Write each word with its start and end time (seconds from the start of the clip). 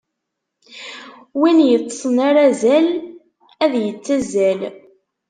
Win 1.39 1.57
yeṭṭsen 1.69 2.15
ar 2.27 2.35
azal, 2.47 2.87
ad 3.63 3.69
d-yettazzal. 3.73 4.61